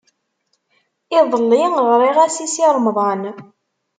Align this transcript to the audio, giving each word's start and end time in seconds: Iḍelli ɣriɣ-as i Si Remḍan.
Iḍelli 1.17 1.63
ɣriɣ-as 1.87 2.37
i 2.45 2.47
Si 2.53 2.65
Remḍan. 2.75 3.21